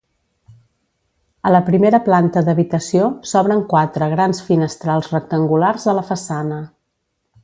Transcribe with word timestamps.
A 1.49 1.51
la 1.51 1.59
primera 1.67 1.99
planta 2.07 2.43
d'habitació, 2.47 3.09
s'obren 3.33 3.61
quatre 3.75 4.07
grans 4.17 4.41
finestrals 4.51 5.11
rectangulars 5.17 5.87
a 5.95 5.99
la 5.99 6.05
façana. 6.13 6.59